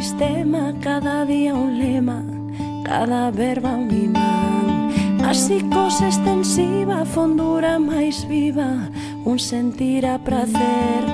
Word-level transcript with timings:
sistema, 0.00 0.72
cada 0.80 1.26
día 1.26 1.52
un 1.52 1.78
lema, 1.78 2.24
cada 2.84 3.30
verba 3.30 3.76
un 3.76 3.90
imán. 3.90 4.88
A 5.22 5.34
psicose 5.34 6.06
extensiva, 6.08 7.04
fondura 7.04 7.78
máis 7.78 8.24
viva, 8.24 8.88
un 9.28 9.36
sentir 9.36 10.08
a 10.08 10.16
prazer. 10.16 11.04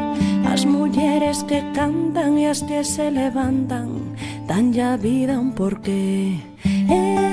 As 0.47 0.63
mulleres 0.63 1.43
que 1.43 1.67
cantan 1.75 2.39
e 2.39 2.47
as 2.47 2.63
que 2.63 2.87
se 2.87 3.11
levantan, 3.11 4.15
dan 4.47 4.71
ya 4.71 4.95
vida 4.95 5.35
un 5.35 5.51
porqué. 5.59 6.39
Eh. 6.87 7.27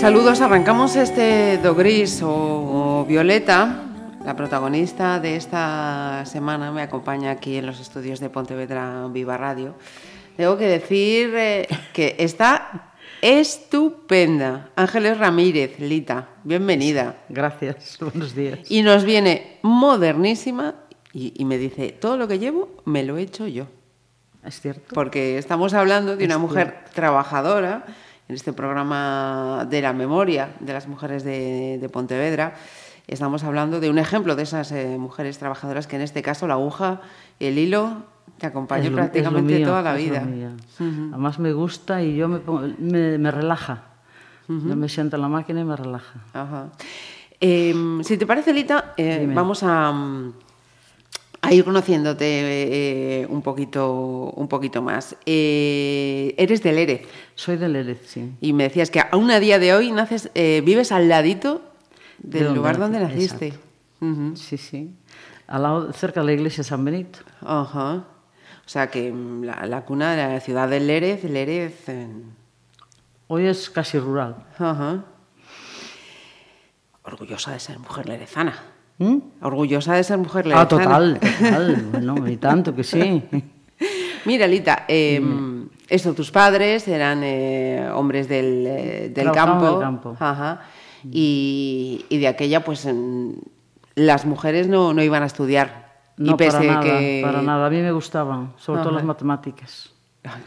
Saludos, 0.00 0.40
arrancamos 0.40 0.96
este 0.96 1.60
do 1.60 1.76
gris 1.76 2.24
o, 2.24 2.32
o 2.32 3.04
violeta 3.04 3.89
La 4.24 4.36
protagonista 4.36 5.18
de 5.18 5.36
esta 5.36 6.24
semana 6.26 6.70
me 6.72 6.82
acompaña 6.82 7.30
aquí 7.30 7.56
en 7.56 7.66
los 7.66 7.80
estudios 7.80 8.20
de 8.20 8.28
Pontevedra 8.28 9.06
Viva 9.10 9.36
Radio. 9.38 9.74
Tengo 10.36 10.58
que 10.58 10.66
decir 10.66 11.32
eh, 11.34 11.66
que 11.94 12.16
está 12.18 12.92
estupenda. 13.22 14.68
Ángeles 14.76 15.16
Ramírez, 15.18 15.78
Lita, 15.80 16.28
bienvenida. 16.44 17.16
Gracias, 17.30 17.98
buenos 18.00 18.34
días. 18.34 18.70
Y 18.70 18.82
nos 18.82 19.04
viene 19.04 19.58
modernísima 19.62 20.74
y, 21.14 21.32
y 21.36 21.44
me 21.46 21.56
dice, 21.56 21.90
todo 21.90 22.18
lo 22.18 22.28
que 22.28 22.38
llevo 22.38 22.68
me 22.84 23.02
lo 23.04 23.16
he 23.16 23.22
hecho 23.22 23.46
yo. 23.46 23.66
Es 24.44 24.60
cierto. 24.60 24.94
Porque 24.94 25.38
estamos 25.38 25.72
hablando 25.72 26.16
de 26.16 26.24
una 26.26 26.34
Es 26.34 26.40
mujer 26.40 26.68
cierto. 26.68 26.90
trabajadora 26.94 27.84
en 28.28 28.34
este 28.34 28.52
programa 28.52 29.66
de 29.68 29.80
la 29.80 29.92
memoria 29.94 30.50
de 30.60 30.72
las 30.74 30.86
mujeres 30.86 31.24
de, 31.24 31.78
de 31.80 31.88
Pontevedra. 31.88 32.54
Estamos 33.10 33.42
hablando 33.42 33.80
de 33.80 33.90
un 33.90 33.98
ejemplo 33.98 34.36
de 34.36 34.44
esas 34.44 34.70
eh, 34.70 34.96
mujeres 34.96 35.36
trabajadoras 35.38 35.88
que 35.88 35.96
en 35.96 36.02
este 36.02 36.22
caso 36.22 36.46
la 36.46 36.54
aguja, 36.54 37.00
el 37.40 37.58
hilo, 37.58 38.04
te 38.38 38.46
acompañó 38.46 38.92
prácticamente 38.94 39.56
mío, 39.56 39.66
toda 39.66 39.82
la 39.82 39.94
vida. 39.94 40.22
Además 40.78 41.40
me 41.40 41.52
gusta 41.52 42.02
y 42.04 42.14
yo 42.14 42.28
me, 42.28 42.38
pongo- 42.38 42.72
me, 42.78 43.18
me 43.18 43.30
relaja. 43.32 43.82
Yo 44.48 44.76
me 44.76 44.88
siento 44.88 45.16
en 45.16 45.22
la 45.22 45.28
máquina 45.28 45.60
y 45.60 45.64
me 45.64 45.74
relaja. 45.76 46.20
Ajá. 46.32 46.68
Eh, 47.40 47.74
si 48.04 48.16
te 48.16 48.26
parece, 48.26 48.52
Lita, 48.52 48.94
eh, 48.96 49.28
vamos 49.34 49.62
a, 49.64 49.90
mm, 49.92 50.32
a 51.42 51.52
ir 51.52 51.64
conociéndote 51.64 52.24
eh, 53.22 53.26
un, 53.28 53.42
poquito, 53.42 54.32
un 54.36 54.46
poquito 54.46 54.82
más. 54.82 55.16
Eres 55.26 56.62
del 56.62 56.78
ERE 56.78 57.06
Soy 57.34 57.56
del 57.56 57.74
Erez, 57.76 58.02
sí. 58.06 58.32
y 58.40 58.52
me 58.52 58.64
decías 58.64 58.90
que 58.90 59.00
aún 59.10 59.30
a 59.32 59.40
día 59.40 59.58
de 59.58 59.74
hoy 59.74 59.90
naces, 59.90 60.30
vives 60.34 60.92
al 60.92 61.08
ladito 61.08 61.62
del 62.22 62.44
donde 62.44 62.56
lugar 62.58 62.78
donde 62.78 63.00
naciste. 63.00 63.46
exacto. 63.48 63.66
Ujú. 64.00 64.36
Sí, 64.36 64.56
sí. 64.56 64.94
Al 65.46 65.62
lado, 65.62 65.92
cerca 65.92 66.20
de 66.20 66.26
la 66.26 66.32
iglesia 66.32 66.62
de 66.62 66.68
San 66.68 66.84
Benito. 66.84 67.18
Ajá. 67.40 68.04
O 68.64 68.68
sea 68.72 68.88
que 68.90 69.12
mm, 69.12 69.42
la, 69.44 69.66
la 69.66 69.84
cuna 69.84 70.12
de 70.14 70.34
la 70.34 70.40
ciudad 70.40 70.68
del 70.68 70.86
Lérez, 70.86 71.24
Lérez. 71.24 71.88
en- 71.88 72.38
Hoy 73.26 73.46
es 73.46 73.68
casi 73.70 73.98
rural. 73.98 74.36
Ajá. 74.58 75.04
Orgullosa 77.02 77.52
de 77.52 77.60
ser 77.60 77.78
mujer 77.78 78.08
lerezana. 78.08 78.54
¿Mm? 78.98 79.18
Orgullosa 79.42 79.94
de 79.94 80.04
ser 80.04 80.18
mujer 80.18 80.46
lerezana. 80.46 80.62
Ah, 80.64 80.68
total, 80.68 81.20
total. 81.38 81.88
bueno, 81.90 82.28
y 82.28 82.36
tanto 82.36 82.74
que 82.74 82.84
sí. 82.84 83.22
Mira, 84.26 84.46
Lita, 84.46 84.84
eh, 84.86 85.20
eso, 85.88 86.12
tus 86.12 86.30
padres 86.30 86.86
eran 86.88 87.22
eh, 87.24 87.88
hombres 87.94 88.28
del, 88.28 88.66
eh, 88.66 89.08
del 89.14 89.32
campo. 89.32 89.70
del 89.72 89.80
campo. 89.80 90.16
Ajá. 90.20 90.60
Y, 91.10 92.04
y 92.08 92.18
de 92.18 92.28
aquella, 92.28 92.64
pues 92.64 92.88
las 93.94 94.24
mujeres 94.26 94.68
no, 94.68 94.92
no 94.92 95.02
iban 95.02 95.22
a 95.22 95.26
estudiar. 95.26 95.90
No, 96.16 96.32
y 96.32 96.36
pese 96.36 96.58
para 96.58 96.72
nada, 96.72 96.82
que. 96.82 97.20
para 97.24 97.42
nada. 97.42 97.66
A 97.66 97.70
mí 97.70 97.80
me 97.80 97.92
gustaban, 97.92 98.52
sobre 98.58 98.80
todo 98.80 98.90
Ajá. 98.90 98.98
las 98.98 99.06
matemáticas. 99.06 99.90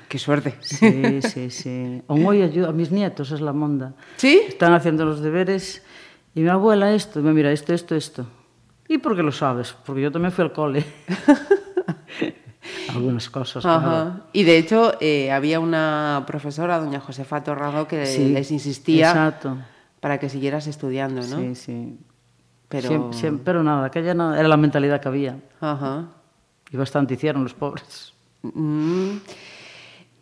Qué 0.08 0.20
suerte. 0.20 0.56
Sí, 0.62 1.22
sí, 1.24 1.50
sí. 1.50 2.02
Aún 2.08 2.26
hoy 2.26 2.44
ayudo 2.44 2.70
a 2.70 2.74
mis 2.74 2.92
nietos, 2.92 3.32
es 3.32 3.42
la 3.42 3.54
monda. 3.54 3.94
¿Sí? 4.18 4.42
Están 4.48 4.74
haciendo 4.74 5.04
los 5.04 5.22
deberes 5.22 5.84
y 6.36 6.42
mi 6.42 6.50
abuela 6.50 6.94
esto, 6.94 7.20
y 7.20 7.24
me 7.24 7.34
mira 7.34 7.52
esto, 7.52 7.74
esto, 7.74 7.96
esto. 7.96 8.28
¿Y 8.88 9.00
por 9.00 9.16
qué 9.16 9.24
lo 9.24 9.32
sabes? 9.32 9.76
Porque 9.86 10.02
yo 10.02 10.12
también 10.12 10.32
fui 10.32 10.44
al 10.44 10.52
cole. 10.54 10.86
Algunas 12.90 13.30
cosas, 13.30 13.64
claro. 13.64 13.80
Ajá. 13.80 14.22
Y 14.34 14.44
de 14.44 14.58
hecho, 14.58 14.94
eh, 15.02 15.32
había 15.32 15.60
una 15.60 16.24
profesora, 16.28 16.80
doña 16.80 17.00
Josefa 17.00 17.44
Torrado, 17.44 17.88
que 17.88 18.06
Sí, 18.06 18.30
les 18.30 18.52
insistía 18.52 19.10
Exacto. 19.10 19.58
Para 20.04 20.20
que 20.20 20.28
siguieras 20.28 20.68
estudiando, 20.68 21.22
¿no? 21.26 21.40
Sí, 21.40 21.56
sí. 21.56 21.98
Pero. 22.68 23.64
Nada, 23.64 23.86
aquella 23.86 24.14
no, 24.14 24.36
era 24.36 24.50
la 24.50 24.58
mentalidad 24.58 25.00
que 25.00 25.08
había. 25.08 25.38
Ajá. 25.62 26.08
Y 26.70 26.76
bastante 26.76 27.14
hicieron 27.14 27.44
los 27.44 27.54
pobres. 27.54 28.12
Mm. 28.42 29.12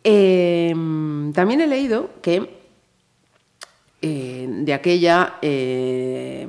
Eh, 0.04 0.74
también 1.34 1.62
he 1.62 1.68
leído 1.68 2.12
que 2.22 2.62
eh, 4.04 4.48
de 4.50 4.74
aquella 4.76 5.38
eh, 5.42 6.48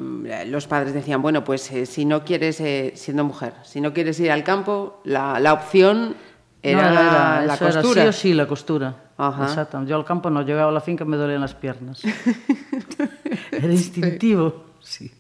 los 0.49 0.67
padres 0.67 0.93
decían, 0.93 1.23
bueno, 1.23 1.43
pues 1.43 1.71
eh, 1.73 1.87
si 1.87 2.05
no 2.05 2.25
quieres, 2.27 2.61
eh, 2.61 2.93
siendo 2.95 3.25
mujer, 3.25 3.55
si 3.63 3.81
no 3.81 3.95
quieres 3.95 4.21
ir 4.21 4.31
al 4.31 4.45
campo, 4.45 5.01
la, 5.05 5.41
la 5.41 5.55
opción 5.55 6.17
era, 6.63 6.83
No, 6.83 7.01
era- 7.01 7.47
la 7.47 7.55
era 7.55 7.59
costura. 7.59 8.03
sí 8.03 8.09
o 8.09 8.13
sí 8.13 8.35
la 8.35 8.47
costura. 8.47 8.97
Ajá. 9.17 9.45
Exacto. 9.45 9.83
Yo 9.85 9.97
al 9.97 10.05
campo 10.05 10.29
no, 10.31 10.43
llegaba 10.43 10.69
a 10.71 10.73
la 10.73 10.81
finca 10.83 11.05
me 11.07 11.17
dolían 11.17 11.41
las 11.41 11.55
piernas. 11.55 12.03
era 13.63 13.73
instintivo. 13.73 14.65
Sí. 14.81 15.11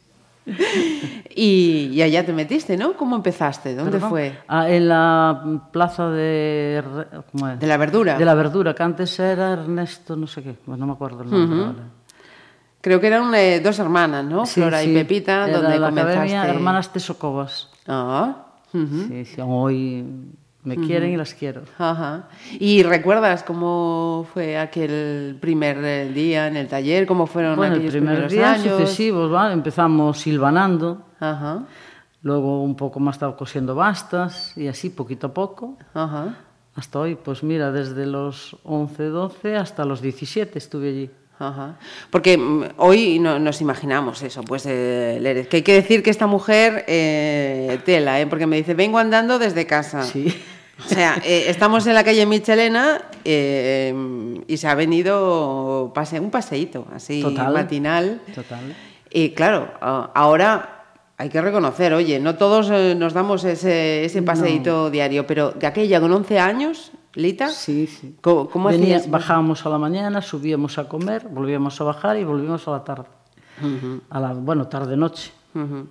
Y, 1.34 1.90
y 1.92 2.02
allá 2.02 2.26
te 2.26 2.32
metiste, 2.32 2.76
¿no? 2.76 2.94
¿Cómo 2.94 3.14
empezaste? 3.16 3.74
¿Dónde 3.76 3.92
Perdón. 3.92 4.10
fue? 4.10 4.38
Ah, 4.48 4.68
en 4.68 4.88
la 4.88 5.60
plaza 5.72 6.10
de... 6.10 6.82
¿cómo 7.30 7.48
es? 7.48 7.60
¿De 7.60 7.66
la 7.66 7.76
verdura? 7.76 8.18
De 8.18 8.24
la 8.24 8.34
verdura, 8.34 8.74
que 8.74 8.82
antes 8.82 9.18
era 9.20 9.52
Ernesto, 9.52 10.16
no 10.16 10.26
sé 10.26 10.42
qué, 10.42 10.54
pues 10.54 10.78
no 10.78 10.86
me 10.86 10.92
acuerdo 10.92 11.22
el 11.22 11.30
nombre 11.30 11.60
ahora. 11.60 11.84
Creo 12.80 13.00
que 13.00 13.06
eran 13.06 13.32
eh, 13.36 13.60
dos 13.60 13.78
hermanas, 13.78 14.24
¿no? 14.24 14.44
Sí, 14.44 14.60
Flora 14.60 14.82
y. 14.82 14.92
Pepita, 14.92 15.48
Era 15.48 15.60
donde 15.60 15.78
la 15.78 15.90
comenzaste. 15.90 16.18
Academia 16.18 16.46
Hermanas 16.48 16.92
Tesocovas. 16.92 17.70
Ah. 17.86 18.46
Sí, 18.72 19.24
sí, 19.24 19.40
hoy 19.40 20.04
me 20.64 20.76
quieren 20.76 21.10
y 21.12 21.16
las 21.16 21.34
quiero. 21.34 21.62
Ajá. 21.78 22.28
¿Y 22.58 22.82
recuerdas 22.84 23.42
cómo 23.42 24.26
fue 24.32 24.56
aquel 24.56 25.36
primer 25.40 25.78
eh, 25.84 26.08
día 26.12 26.46
en 26.46 26.56
el 26.56 26.68
taller? 26.68 27.06
¿Cómo 27.06 27.26
fueron 27.26 27.56
Bueno, 27.56 27.74
el 27.74 27.78
aquellos 27.80 27.92
primer 27.94 28.12
primeros 28.14 28.32
día 28.32 28.52
años? 28.52 28.78
sucesivos, 28.80 29.30
¿vale? 29.30 29.54
empezamos 29.54 30.18
silvanando, 30.18 31.04
Ajá, 31.18 31.64
luego 32.22 32.62
un 32.62 32.76
poco 32.76 33.00
más 33.00 33.16
estaba 33.16 33.36
cosiendo 33.36 33.74
bastas 33.74 34.56
y 34.56 34.68
así 34.68 34.90
poquito 34.90 35.28
a 35.28 35.34
poco. 35.34 35.76
ajá, 35.94 36.36
Hasta 36.76 37.00
hoy, 37.00 37.16
pues 37.16 37.42
mira, 37.42 37.72
desde 37.72 38.06
los 38.06 38.56
11, 38.62 39.04
12 39.06 39.56
hasta 39.56 39.84
los 39.84 40.00
17 40.00 40.56
estuve 40.58 40.88
allí. 40.90 41.10
ajá. 41.38 41.76
Porque 42.10 42.38
mm, 42.38 42.62
hoy 42.78 43.18
no, 43.18 43.38
nos 43.40 43.60
imaginamos 43.60 44.22
eso, 44.22 44.42
pues, 44.42 44.64
eh, 44.66 45.18
Lérez, 45.20 45.48
que 45.48 45.56
hay 45.58 45.62
que 45.62 45.74
decir 45.74 46.02
que 46.04 46.10
esta 46.10 46.26
mujer, 46.28 46.84
eh, 46.88 47.80
tela, 47.84 48.20
¿eh? 48.20 48.26
Porque 48.28 48.46
me 48.46 48.56
dice, 48.56 48.74
vengo 48.74 48.98
andando 48.98 49.38
desde 49.40 49.66
casa. 49.66 50.02
Sí. 50.02 50.32
O 50.78 50.84
sea, 50.84 51.20
eh, 51.24 51.44
estamos 51.48 51.86
en 51.86 51.94
la 51.94 52.02
calle 52.04 52.26
Michelena 52.26 53.02
eh, 53.24 53.94
y 54.46 54.56
se 54.56 54.66
ha 54.68 54.74
venido 54.74 55.92
pase, 55.94 56.18
un 56.18 56.30
paseíto 56.30 56.86
así 56.94 57.22
Total. 57.22 57.52
matinal. 57.52 58.20
Total. 58.34 58.74
Y 59.10 59.30
claro, 59.30 59.70
ahora 59.80 60.84
hay 61.18 61.28
que 61.28 61.40
reconocer, 61.40 61.92
oye, 61.92 62.18
no 62.18 62.34
todos 62.36 62.68
eh, 62.72 62.94
nos 62.96 63.12
damos 63.12 63.44
ese, 63.44 64.04
ese 64.04 64.22
paseíto 64.22 64.90
diario, 64.90 65.26
pero 65.26 65.52
de 65.52 65.66
aquella 65.66 66.00
con 66.00 66.10
11 66.12 66.38
años, 66.40 66.90
Lita, 67.14 67.50
Sí, 67.50 67.86
sí. 67.86 68.16
¿cómo, 68.22 68.48
cómo 68.48 68.68
Venía- 68.70 68.96
hacías? 68.96 69.10
bajábamos 69.10 69.64
a 69.66 69.68
la 69.68 69.76
mañana, 69.78 70.22
subíamos 70.22 70.78
a 70.78 70.88
comer, 70.88 71.28
volvíamos 71.28 71.78
a 71.80 71.84
bajar 71.84 72.16
y 72.16 72.24
volvíamos 72.24 72.66
a 72.66 72.70
la 72.72 72.84
tarde. 72.84 73.04
A 74.10 74.18
la, 74.18 74.32
bueno, 74.32 74.66
tarde-noche. 74.66 75.30
Ujú. 75.54 75.86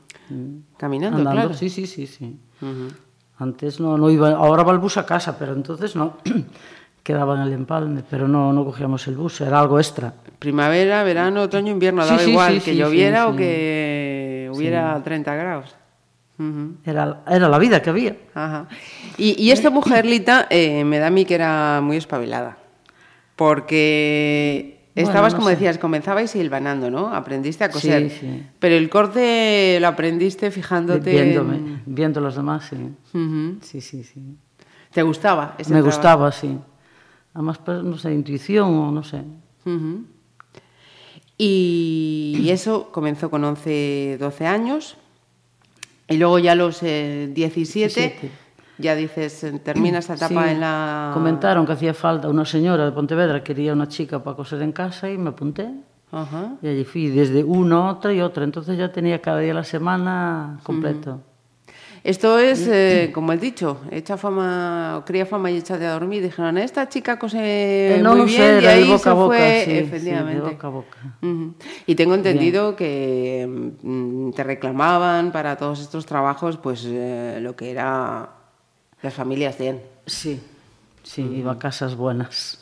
Caminando, 0.77 1.19
Andando, 1.19 1.41
claro. 1.41 1.53
sí, 1.53 1.69
sí, 1.69 1.85
sí, 1.85 2.07
sí. 2.07 2.39
Antes 3.37 3.79
no, 3.79 3.97
no 3.97 4.09
iba, 4.09 4.31
ahora 4.31 4.63
va 4.63 4.71
el 4.71 4.79
bus 4.79 4.97
a 4.97 5.05
casa, 5.05 5.37
pero 5.37 5.53
entonces 5.53 5.95
no. 5.95 6.17
Quedaba 7.03 7.35
en 7.35 7.41
el 7.41 7.53
empalme, 7.53 8.03
pero 8.07 8.27
no, 8.27 8.53
no 8.53 8.63
cogíamos 8.63 9.07
el 9.07 9.15
bus, 9.15 9.41
era 9.41 9.59
algo 9.59 9.79
extra. 9.79 10.13
Primavera, 10.37 11.03
verano, 11.03 11.41
otoño, 11.41 11.71
invierno, 11.71 12.05
daba 12.05 12.19
sí, 12.19 12.29
igual 12.29 12.59
sí, 12.59 12.61
que 12.61 12.75
lloviera 12.75 13.27
o 13.27 13.35
que 13.35 14.51
hubiera 14.53 15.01
30 15.03 15.35
grados. 15.35 15.75
Ujú. 16.37 16.75
Era, 16.85 17.21
era 17.27 17.49
la 17.49 17.57
vida 17.57 17.81
que 17.81 17.89
había. 17.89 18.15
Ajá. 18.33 18.67
Y, 19.17 19.41
y 19.41 19.51
esta 19.51 19.69
mujer, 19.69 20.05
Lita, 20.05 20.47
eh, 20.49 20.83
me 20.83 20.99
da 20.99 21.07
a 21.07 21.11
mí 21.11 21.25
que 21.25 21.35
era 21.35 21.81
muy 21.81 21.97
espabilada. 21.97 22.57
Porque 23.35 24.80
Bueno, 25.03 25.09
estabas, 25.09 25.33
no 25.33 25.37
como 25.37 25.49
sé. 25.49 25.55
decías, 25.55 25.77
comenzabais 25.77 26.31
silvanando, 26.31 26.89
¿no? 26.89 27.13
Aprendiste 27.13 27.63
a 27.63 27.71
coser. 27.71 28.09
Sí, 28.09 28.17
sí. 28.21 28.43
Pero 28.59 28.75
el 28.75 28.89
corte 28.89 29.77
lo 29.79 29.87
aprendiste 29.87 30.51
fijándote. 30.51 31.09
Viéndome, 31.11 31.55
en- 31.57 31.83
viendo 31.85 32.21
los 32.21 32.35
demás, 32.35 32.69
sí. 32.69 32.77
Sí, 33.61 33.81
sí, 33.81 34.03
sí. 34.03 34.35
¿Te 34.93 35.03
gustaba? 35.03 35.55
ese 35.57 35.73
Me 35.73 35.79
trabajo? 35.81 35.97
gustaba, 35.97 36.31
sí. 36.31 36.57
Además, 37.33 37.59
pues, 37.59 37.83
no 37.83 37.97
sé, 37.97 38.13
intuición 38.13 38.73
o 38.73 38.91
no 38.91 39.03
sé. 39.03 39.23
Y, 41.37 42.37
y 42.41 42.49
eso 42.51 42.91
comenzó 42.91 43.29
con 43.29 43.43
11, 43.43 44.17
12 44.19 44.45
años. 44.45 44.97
Y 46.07 46.17
luego 46.17 46.39
ya 46.39 46.51
a 46.51 46.55
los 46.55 46.83
eh, 46.83 47.29
17, 47.33 48.01
17. 48.01 48.31
Ya 48.81 48.95
dices, 48.95 49.43
eh, 49.43 49.59
termina 49.63 49.99
esta 49.99 50.15
etapa 50.15 50.43
Sí, 50.45 50.49
en 50.51 50.59
la... 50.59 51.11
Comentaron 51.13 51.65
que 51.65 51.73
hacía 51.73 51.93
falta 51.93 52.27
una 52.29 52.45
señora 52.45 52.85
de 52.85 52.91
Pontevedra, 52.91 53.43
quería 53.43 53.73
una 53.73 53.87
chica 53.87 54.23
para 54.23 54.35
coser 54.35 54.61
en 54.61 54.71
casa 54.71 55.09
y 55.09 55.17
me 55.17 55.29
apunté. 55.29 55.69
Ajá. 56.11 56.55
Y 56.61 56.67
allí 56.67 56.83
fui 56.83 57.07
desde 57.07 57.43
una, 57.43 57.89
otra 57.89 58.11
y 58.13 58.19
otra. 58.19 58.43
Entonces 58.43 58.77
ya 58.77 58.91
tenía 58.91 59.21
cada 59.21 59.39
día 59.39 59.49
de 59.49 59.53
la 59.53 59.63
semana 59.63 60.59
completo. 60.63 61.21
Esto 62.03 62.39
es, 62.39 62.67
eh, 62.67 63.11
como 63.13 63.31
el 63.31 63.39
dicho, 63.39 63.77
echa 63.91 64.17
fama, 64.17 64.97
o 64.97 65.05
cría 65.05 65.23
fama 65.27 65.51
y 65.51 65.57
échate 65.57 65.85
a 65.85 65.93
dormir. 65.93 66.23
Dijeron, 66.23 66.57
esta 66.57 66.89
chica 66.89 67.19
cose 67.19 67.37
Eh, 67.97 67.99
no 68.01 68.15
muy 68.15 68.25
bien 68.25 68.59
sé, 68.59 68.63
y 68.63 68.65
ahí 68.65 68.83
de 68.83 68.87
boca 68.87 69.03
se 69.03 69.09
a 69.09 69.13
boca, 69.13 69.37
fue, 69.37 69.61
sí, 69.63 69.65
sí, 69.65 69.71
de 69.73 69.79
efectivamente. 69.81 70.41
boca 70.41 70.67
a 70.67 70.69
boca. 70.71 70.97
Ujú. 71.21 71.53
Y 71.85 71.93
tengo 71.95 72.15
entendido 72.15 72.75
que 72.75 73.47
mm, 73.83 74.31
te 74.31 74.43
reclamaban 74.43 75.31
para 75.31 75.57
todos 75.57 75.79
estos 75.79 76.07
trabajos, 76.07 76.57
pues 76.57 76.83
eh, 76.87 77.37
lo 77.39 77.55
que 77.55 77.69
era 77.69 78.29
las 79.01 79.13
familias 79.13 79.57
bien. 79.57 79.81
Sí, 80.05 80.41
sí, 81.03 81.21
iba 81.21 81.53
a 81.53 81.59
casas 81.59 81.95
buenas. 81.95 82.59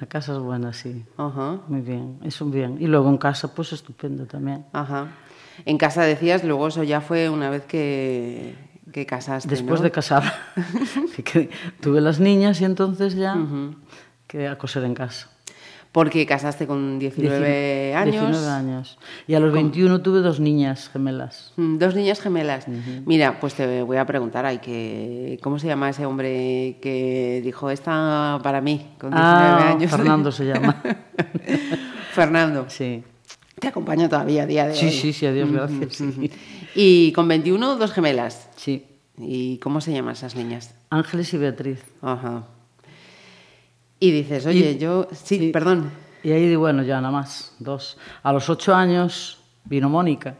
A 0.00 0.06
casas 0.06 0.38
buenas, 0.38 0.76
sí. 0.76 1.04
Ajá, 1.16 1.60
Muy 1.68 1.80
bien, 1.80 2.18
eso 2.24 2.46
bien. 2.46 2.76
Y 2.80 2.86
luego 2.86 3.08
en 3.08 3.18
casa, 3.18 3.54
pues 3.54 3.72
estupendo 3.72 4.26
también. 4.26 4.64
ajá. 4.72 5.08
En 5.64 5.78
casa 5.78 6.02
decías, 6.02 6.44
luego 6.44 6.68
eso 6.68 6.82
ya 6.82 7.00
fue 7.00 7.30
una 7.30 7.48
vez 7.48 7.64
que, 7.64 8.54
que 8.92 9.06
casaste, 9.06 9.48
Después 9.48 9.80
¿no? 9.80 9.84
de 9.84 9.90
que 11.24 11.48
tuve 11.80 12.02
las 12.02 12.20
niñas 12.20 12.60
y 12.60 12.66
entonces 12.66 13.14
ya 13.14 13.38
quedé 14.26 14.48
a 14.48 14.58
coser 14.58 14.84
en 14.84 14.92
casa. 14.94 15.30
Porque 15.96 16.26
casaste 16.26 16.66
con 16.66 16.98
19 16.98 17.94
años. 17.94 18.28
19 18.28 18.48
años. 18.50 18.98
Y 19.26 19.32
a 19.32 19.40
los 19.40 19.50
21 19.50 20.02
tuve 20.02 20.20
dos 20.20 20.40
niñas 20.40 20.90
gemelas. 20.90 21.54
Mm, 21.56 21.78
Dos 21.78 21.94
niñas 21.94 22.20
gemelas. 22.20 22.66
Mira, 23.06 23.40
pues 23.40 23.54
te 23.54 23.82
voy 23.82 23.96
a 23.96 24.04
preguntar, 24.04 24.44
hay 24.44 24.58
que, 24.58 25.38
¿cómo 25.42 25.58
se 25.58 25.68
llama 25.68 25.88
ese 25.88 26.04
hombre 26.04 26.76
que 26.82 27.40
dijo 27.42 27.70
esta 27.70 28.38
para 28.42 28.60
mí 28.60 28.88
con 29.00 29.10
19 29.10 29.16
Ah, 29.16 29.70
años? 29.70 29.90
Fernando 29.90 30.30
se 30.30 30.44
llama. 30.44 30.82
Fernando. 32.12 32.66
Sí. 32.68 33.02
Te 33.58 33.68
acompaña 33.68 34.06
todavía 34.06 34.42
a 34.42 34.46
día 34.46 34.66
de 34.66 34.74
Sí, 34.74 34.86
hoy. 34.86 34.92
sí, 34.92 35.12
sí, 35.14 35.24
adiós, 35.24 35.50
gracias. 35.50 35.94
sí. 35.94 36.30
Y 36.74 37.12
con 37.12 37.26
21, 37.26 37.76
dos 37.76 37.92
gemelas. 37.92 38.50
Sí. 38.56 38.84
¿Y 39.16 39.56
cómo 39.60 39.80
se 39.80 39.92
llaman 39.94 40.12
esas 40.12 40.36
niñas? 40.36 40.74
Ángeles 40.90 41.32
y 41.32 41.38
Beatriz. 41.38 41.82
Ajá. 42.02 42.44
Y 43.98 44.10
dices, 44.10 44.46
oye, 44.46 44.72
Y- 44.72 44.78
yo... 44.78 45.08
Sí, 45.12 45.50
perdón. 45.52 45.90
Y 46.22 46.32
ahí, 46.32 46.48
di, 46.48 46.56
bueno, 46.56 46.82
ya 46.82 47.00
nada 47.00 47.12
más, 47.12 47.54
dos. 47.58 47.96
A 48.22 48.32
los 48.32 48.48
ocho 48.50 48.74
años 48.74 49.38
vino 49.64 49.88
Mónica, 49.88 50.34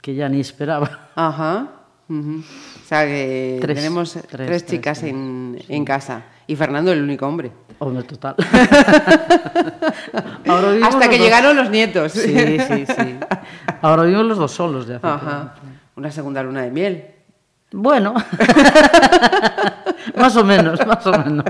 que 0.00 0.14
ya 0.14 0.28
ni 0.28 0.40
esperaba. 0.40 1.08
Ajá. 1.14 1.68
O 2.10 2.84
sea 2.86 3.06
que 3.06 3.58
Tres, 3.62 3.76
tenemos 3.78 4.12
tres, 4.12 4.26
tres, 4.28 4.46
tres, 4.46 4.66
chicas 4.66 4.98
sí. 4.98 5.08
en, 5.08 5.58
en 5.68 5.84
casa. 5.84 6.24
Y 6.46 6.56
Fernando 6.56 6.92
el 6.92 7.02
único 7.02 7.26
hombre. 7.26 7.50
Hombre, 7.78 8.02
total. 8.02 8.34
Ahora 10.46 10.72
Hasta 10.86 10.98
los 10.98 11.08
que 11.08 11.16
dos- 11.16 11.18
llegaron 11.18 11.56
los 11.56 11.70
nietos. 11.70 12.12
Sí, 12.12 12.58
sí, 12.68 12.84
sí. 12.86 13.16
Ahora 13.80 14.02
vivimos 14.02 14.26
los 14.26 14.38
dos 14.38 14.52
solos 14.52 14.86
de 14.86 14.96
hace 14.96 15.06
Ajá. 15.06 15.54
Una 15.96 16.10
segunda 16.10 16.42
luna 16.42 16.62
de 16.62 16.70
miel. 16.70 17.06
Bueno, 17.72 18.12
más 20.16 20.36
o 20.36 20.44
menos, 20.44 20.86
más 20.86 21.06
o 21.06 21.12
menos. 21.12 21.44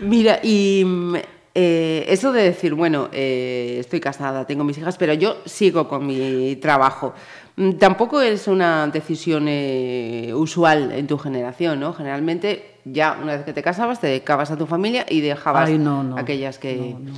Mira, 0.00 0.40
y 0.42 0.82
mm, 0.84 1.14
eh, 1.54 2.04
eso 2.08 2.32
de 2.32 2.42
decir, 2.42 2.74
bueno, 2.74 3.08
eh, 3.12 3.76
estoy 3.80 4.00
casada, 4.00 4.46
tengo 4.46 4.64
mis 4.64 4.76
hijas, 4.78 4.96
pero 4.96 5.14
yo 5.14 5.38
sigo 5.44 5.88
con 5.88 6.06
mi 6.06 6.56
trabajo. 6.56 7.14
Mm, 7.56 7.72
Tampoco 7.72 8.20
es 8.20 8.46
una 8.46 8.86
decisión 8.88 9.46
eh, 9.48 10.32
usual 10.34 10.92
en 10.92 11.06
tu 11.06 11.16
generación, 11.16 11.80
¿no? 11.80 11.94
Generalmente, 11.94 12.76
ya 12.84 13.18
una 13.22 13.36
vez 13.36 13.44
que 13.44 13.52
te 13.52 13.62
casabas, 13.62 14.00
te 14.00 14.08
dedicabas 14.08 14.50
a 14.50 14.58
tu 14.58 14.66
familia 14.66 15.06
y 15.08 15.20
dejabas 15.22 15.68
Ay, 15.68 15.78
no, 15.78 16.02
no. 16.02 16.18
aquellas 16.18 16.58
que... 16.58 16.94
No, 17.00 17.10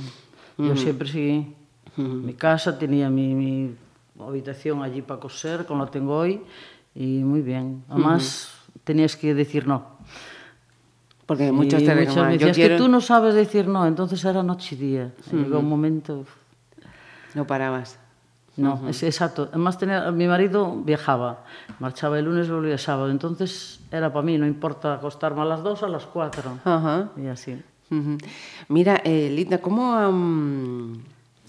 no. 0.57 0.67
Yo 0.69 0.75
siempre 0.75 1.07
seguí. 1.07 1.53
Mi 1.95 2.33
casa 2.33 2.77
tenía 2.77 3.09
mi, 3.09 3.33
mi 3.33 3.75
habitación 4.19 4.83
allí 4.83 5.01
para 5.01 5.19
coser, 5.19 5.65
como 5.65 5.83
la 5.83 5.91
tengo 5.91 6.17
hoy, 6.17 6.41
y 6.95 7.23
muy 7.23 7.41
bien. 7.41 7.83
Además, 7.89 8.53
tenías 8.83 9.15
que 9.15 9.33
decir 9.33 9.67
no. 9.67 9.98
Porque 11.29 11.51
muchos 11.51 11.83
te 11.83 11.93
muchas 11.93 12.15
me 12.25 12.37
yo 12.39 12.51
quiero... 12.53 12.75
que 12.75 12.81
tú 12.81 12.89
no 12.89 13.01
sabes 13.01 13.35
decir 13.35 13.67
no, 13.67 13.85
entonces 13.85 14.25
era 14.25 14.41
noche 14.41 14.73
y 14.73 14.79
día. 14.79 15.11
Llegó 15.31 15.59
un 15.59 15.69
momento... 15.69 16.25
No 17.35 17.45
parabas. 17.45 17.99
No, 18.57 18.89
es 18.89 19.03
exacto. 19.03 19.47
Además, 19.51 19.77
tenía, 19.77 20.09
mi 20.09 20.27
marido 20.27 20.75
viajaba, 20.83 21.45
marchaba 21.77 22.17
el 22.17 22.25
lunes, 22.25 22.49
volvía 22.49 22.73
el 22.73 22.79
sábado. 22.79 23.11
Entonces 23.11 23.79
era 23.91 24.11
para 24.11 24.25
mí, 24.25 24.39
no 24.39 24.47
importa 24.47 24.95
acostarme 24.95 25.41
a 25.41 25.45
las 25.45 25.61
dos 25.61 25.83
o 25.83 25.85
a 25.85 25.89
las 25.89 26.07
cuatro. 26.07 26.57
Ajá. 26.65 27.11
Y 27.15 27.27
así. 27.27 27.61
Mira, 28.67 28.99
eh, 29.03 29.29
Linda, 29.29 29.59
¿cómo, 29.59 29.93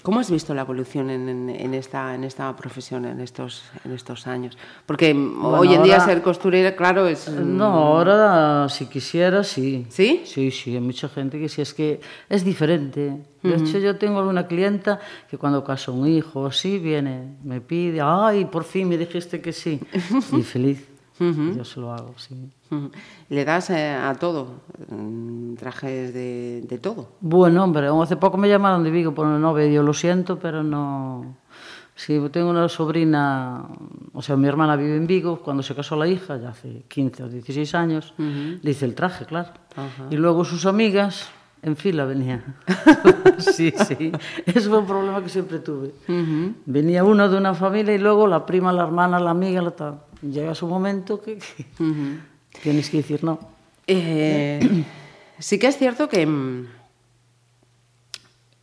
¿cómo 0.02 0.20
has 0.20 0.30
visto 0.30 0.54
la 0.54 0.62
evolución 0.62 1.10
en, 1.10 1.28
en- 1.28 1.50
en 1.50 1.74
esta, 1.74 2.14
en 2.14 2.24
esta 2.24 2.54
profesión 2.56 3.04
en 3.04 3.20
estos, 3.20 3.64
en 3.84 3.92
estos 3.92 4.26
años? 4.26 4.56
Porque 4.86 5.12
mm, 5.14 5.44
hoy 5.44 5.74
en 5.74 5.82
día 5.82 5.96
ser 6.00 6.22
costurera, 6.22 6.74
claro, 6.76 7.06
es... 7.06 7.28
No, 7.28 7.66
ahora 7.66 8.68
si 8.68 8.86
quisiera, 8.86 9.44
sí. 9.44 9.86
¿Sí? 9.88 10.22
Sí, 10.24 10.50
sí, 10.50 10.74
hay 10.74 10.80
mucha 10.80 11.08
gente 11.08 11.38
que 11.38 11.48
sí, 11.48 11.62
es 11.62 11.74
que 11.74 12.00
es 12.28 12.44
diferente. 12.44 13.18
De 13.42 13.54
hecho, 13.56 13.78
yo 13.78 13.96
tengo 13.96 14.18
alguna 14.18 14.46
clienta 14.46 15.00
que 15.30 15.38
cuando 15.38 15.64
casa 15.64 15.90
un 15.92 16.06
hijo 16.06 16.40
o 16.42 16.46
así, 16.46 16.78
viene, 16.78 17.36
me 17.42 17.60
pide, 17.62 18.00
ay, 18.02 18.44
por 18.44 18.64
fin 18.64 18.88
me 18.88 18.98
dijiste 18.98 19.40
que 19.40 19.52
sí. 19.52 19.80
Y 20.32 20.42
feliz. 20.42 20.86
Yo 21.56 21.64
se 21.64 21.80
lo 21.80 21.92
hago, 21.92 22.14
sí. 22.16 22.34
Ujú. 22.70 22.90
Le 23.28 23.44
das 23.44 23.68
eh, 23.70 23.90
a 23.90 24.14
todo, 24.14 24.62
mm, 24.88 25.54
trajes 25.54 26.14
de, 26.14 26.62
de 26.66 26.78
todo. 26.78 27.08
Bueno, 27.20 27.62
hombre, 27.62 27.88
hace 27.88 28.16
poco 28.16 28.38
me 28.38 28.48
llamaron 28.48 28.82
de 28.82 28.90
Vigo 28.90 29.12
por 29.12 29.26
una 29.26 29.38
novia 29.38 29.66
y 29.66 29.74
yo 29.74 29.82
lo 29.82 29.92
siento, 29.92 30.38
pero 30.38 30.62
no... 30.62 31.36
Sí, 31.94 32.18
tengo 32.32 32.48
una 32.48 32.66
sobrina, 32.70 33.66
o 34.14 34.22
sea, 34.22 34.34
mi 34.34 34.48
hermana 34.48 34.74
vive 34.74 34.96
en 34.96 35.06
Vigo, 35.06 35.40
cuando 35.40 35.62
se 35.62 35.74
casó 35.74 35.96
la 35.96 36.06
hija, 36.08 36.38
ya 36.38 36.48
hace 36.48 36.84
15 36.88 37.24
o 37.24 37.28
16 37.28 37.74
años, 37.74 38.14
le 38.16 38.70
hice 38.70 38.86
el 38.86 38.94
traje, 38.94 39.26
claro. 39.26 39.50
Y 40.10 40.16
luego 40.16 40.46
sus 40.46 40.64
amigas 40.64 41.28
en 41.60 41.76
fila 41.76 42.06
venían. 42.06 42.56
sí, 43.38 43.74
sí, 43.86 44.12
eso 44.46 44.70
fue 44.70 44.78
un 44.78 44.86
problema 44.86 45.22
que 45.22 45.28
siempre 45.28 45.58
tuve. 45.58 45.92
Venía 46.64 47.04
uno 47.04 47.28
de 47.28 47.36
una 47.36 47.52
familia 47.52 47.94
y 47.94 47.98
luego 47.98 48.26
la 48.26 48.46
prima, 48.46 48.72
la 48.72 48.84
hermana, 48.84 49.20
la 49.20 49.32
amiga, 49.32 49.60
la 49.60 49.72
tal. 49.72 50.00
Llega 50.22 50.54
su 50.54 50.66
momento 50.66 51.20
que, 51.20 51.38
que 51.38 52.60
tienes 52.62 52.90
que 52.90 52.98
decir 52.98 53.24
no. 53.24 53.38
Eh, 53.86 54.84
sí 55.38 55.58
que 55.58 55.66
es 55.68 55.76
cierto 55.78 56.08
que... 56.08 56.26
mm, 56.26 56.66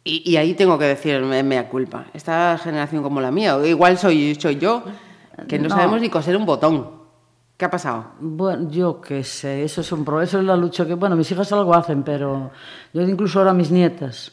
Y, 0.04 0.32
y 0.32 0.38
ahí 0.38 0.54
tengo 0.54 0.78
que 0.78 0.86
decir, 0.86 1.20
me, 1.22 1.44
mea 1.44 1.68
culpa. 1.68 2.06
Esta 2.14 2.58
generación 2.64 3.04
como 3.04 3.20
la 3.20 3.32
mía, 3.32 3.58
igual 3.66 3.98
soy, 3.98 4.36
soy 4.36 4.58
yo, 4.58 4.84
que 5.48 5.60
no, 5.60 5.68
No. 5.68 5.76
sabemos 5.76 6.00
ni 6.02 6.10
coser 6.10 6.38
un 6.38 6.46
botón. 6.46 6.96
¿Qué 7.58 7.66
ha 7.66 7.72
pasado? 7.72 8.12
Bueno, 8.22 8.70
yo 8.70 9.02
qué 9.02 9.24
sé, 9.24 9.64
eso 9.64 9.82
es 9.82 9.92
un 9.92 10.06
pro, 10.06 10.22
eso 10.22 10.38
es 10.40 10.46
la 10.46 10.56
lucha 10.56 10.86
que, 10.86 10.94
bueno, 10.94 11.16
mis 11.16 11.30
hijas 11.32 11.52
algo 11.52 11.74
hacen, 11.74 12.04
pero 12.04 12.52
yo 12.94 13.02
incluso 13.02 13.40
ahora 13.40 13.52
mis 13.52 13.72
nietas, 13.72 14.32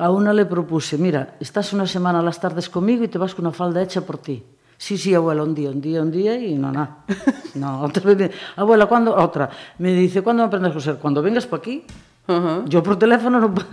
a 0.00 0.10
una 0.10 0.32
le 0.34 0.44
propuse, 0.46 0.98
mira, 0.98 1.36
estás 1.38 1.72
una 1.72 1.86
semana 1.86 2.18
a 2.18 2.22
las 2.22 2.40
tardes 2.40 2.68
conmigo 2.68 3.04
y 3.04 3.08
te 3.08 3.18
vas 3.18 3.34
con 3.36 3.46
una 3.46 3.54
falda 3.54 3.80
hecha 3.80 4.00
por 4.00 4.18
ti. 4.18 4.42
Sí, 4.78 4.98
sí, 4.98 5.14
abuela, 5.14 5.42
un 5.42 5.54
día, 5.54 5.70
un 5.70 5.80
día, 5.80 6.02
un 6.02 6.10
día 6.10 6.36
y 6.38 6.54
no, 6.54 6.70
nada. 6.72 6.98
No, 7.54 7.80
otra 7.82 8.02
vez, 8.04 8.18
me- 8.18 8.30
abuela, 8.56 8.84
¿cuándo? 8.86 9.14
Otra. 9.16 9.48
Me 9.78 9.92
dice, 9.94 10.20
¿cuándo 10.22 10.42
aprendes 10.44 10.70
a 10.72 10.74
coser? 10.74 10.96
Cuando 10.96 11.22
vengas 11.22 11.46
para 11.46 11.60
aquí. 11.60 11.84
Ajá. 12.26 12.62
Yo 12.66 12.82
por 12.82 12.98
teléfono 12.98 13.40
no 13.40 13.54
puedo. 13.54 13.68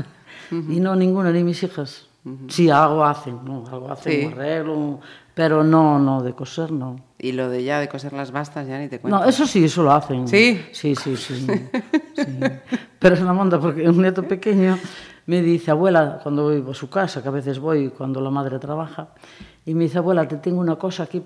Y 0.51 0.79
no, 0.79 0.95
ninguna, 0.95 1.31
ni 1.31 1.43
mis 1.43 1.61
hijas. 1.63 2.07
Sí, 2.47 2.69
algo 2.69 3.03
hacen, 3.03 3.39
¿no? 3.43 3.65
Algo 3.69 3.91
hacen, 3.91 4.13
Sí. 4.21 4.25
un 4.27 4.33
arreglo, 4.33 4.99
pero 5.33 5.63
no, 5.63 5.99
no, 5.99 6.21
de 6.23 6.31
coser 6.33 6.71
no. 6.71 6.95
Y 7.19 7.33
lo 7.33 7.49
de 7.49 7.63
ya 7.65 7.79
de 7.81 7.89
coser 7.89 8.13
las 8.13 8.31
bastas 8.31 8.65
ya 8.67 8.77
ni 8.79 8.87
te 8.87 8.99
cuento. 8.99 9.19
No, 9.19 9.25
eso 9.25 9.45
sí, 9.45 9.65
eso 9.65 9.83
lo 9.83 9.91
hacen. 9.91 10.25
¿Sí? 10.29 10.61
Sí, 10.71 10.95
sí, 10.95 11.17
sí. 11.17 11.45
sí. 12.15 12.25
Pero 12.99 13.15
es 13.15 13.21
una 13.21 13.33
monda 13.33 13.59
porque 13.59 13.89
un 13.89 14.01
nieto 14.01 14.23
pequeño 14.23 14.77
me 15.25 15.41
dice, 15.41 15.71
abuela, 15.71 16.19
cuando 16.21 16.43
voy 16.43 16.63
a 16.69 16.73
su 16.73 16.89
casa, 16.89 17.21
que 17.21 17.27
a 17.29 17.31
veces 17.31 17.59
voy 17.59 17.89
cuando 17.89 18.19
la 18.21 18.29
madre 18.29 18.59
trabaja, 18.59 19.09
y 19.65 19.73
me 19.73 19.83
dice, 19.85 19.97
abuela, 19.99 20.27
te 20.27 20.37
tengo 20.37 20.59
una 20.59 20.75
cosa 20.75 21.03
aquí. 21.03 21.21